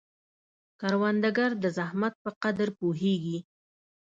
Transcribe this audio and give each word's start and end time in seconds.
کروندګر 0.79 1.51
د 1.63 1.65
زحمت 1.77 2.13
په 2.23 2.31
قدر 2.43 2.67
پوهیږي 2.79 3.39